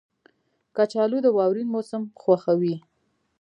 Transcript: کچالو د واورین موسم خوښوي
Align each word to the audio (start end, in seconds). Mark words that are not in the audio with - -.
کچالو 0.75 1.17
د 1.25 1.27
واورین 1.37 1.67
موسم 1.73 2.03
خوښوي 2.21 2.75